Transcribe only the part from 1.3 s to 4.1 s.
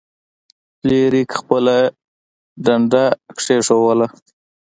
خپله ډنډه کیښودله.